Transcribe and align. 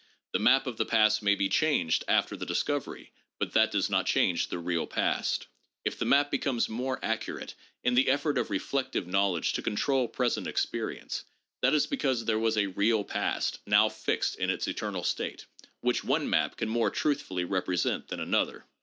The 0.33 0.39
map 0.39 0.65
of 0.65 0.77
the 0.77 0.85
past 0.87 1.21
may 1.21 1.35
be 1.35 1.47
changed 1.47 2.03
after 2.07 2.35
the 2.35 2.43
discovery, 2.43 3.11
but 3.37 3.51
that 3.51 3.69
does 3.69 3.87
not 3.87 4.07
change 4.07 4.47
the 4.47 4.57
real 4.57 4.87
past. 4.87 5.45
If 5.85 5.99
the 5.99 6.05
map 6.05 6.31
becomes 6.31 6.67
more 6.67 6.97
accurate 7.05 7.53
in 7.83 7.93
the 7.93 8.09
effort 8.09 8.39
of 8.39 8.49
reflective 8.49 9.05
knowledge 9.05 9.53
to 9.53 9.61
control 9.61 10.07
present 10.07 10.47
experience, 10.47 11.25
that 11.61 11.75
is 11.75 11.85
because 11.85 12.25
there 12.25 12.39
was 12.39 12.57
a 12.57 12.65
real 12.65 13.03
past, 13.03 13.59
now 13.67 13.89
fixed 13.89 14.37
in 14.37 14.49
its 14.49 14.67
eternal 14.67 15.03
state, 15.03 15.45
which 15.81 16.03
one 16.03 16.27
map 16.27 16.57
can 16.57 16.67
more 16.67 16.89
truthfully 16.89 17.43
represent 17.45 18.07
than 18.07 18.19
another. 18.19 18.65